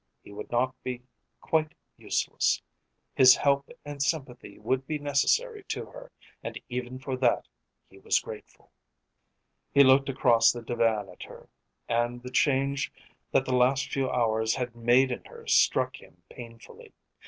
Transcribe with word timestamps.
He 0.23 0.31
would 0.31 0.49
not 0.49 0.73
be 0.81 1.03
quite 1.41 1.75
useless. 1.95 2.59
His 3.13 3.35
help 3.35 3.69
and 3.85 4.01
sympathy 4.01 4.57
would 4.57 4.87
be 4.87 4.97
necessary 4.97 5.63
to 5.65 5.85
her, 5.85 6.11
and 6.41 6.59
even 6.69 6.97
for 6.97 7.15
that 7.17 7.47
he 7.87 7.99
was 7.99 8.17
grateful. 8.19 8.71
He 9.71 9.83
looked 9.83 10.09
across 10.09 10.51
the 10.51 10.63
divan 10.63 11.07
at 11.07 11.21
her, 11.21 11.47
and 11.87 12.23
the 12.23 12.31
change 12.31 12.91
that 13.29 13.45
the 13.45 13.53
last 13.53 13.91
few 13.91 14.09
hours 14.09 14.55
had 14.55 14.75
made 14.75 15.11
in 15.11 15.23
her 15.25 15.45
struck 15.45 15.97
him 15.97 16.23
painfully. 16.31 16.95